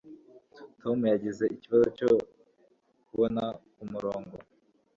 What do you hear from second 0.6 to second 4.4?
tom yagize ikibazo cyo kubona kumurongo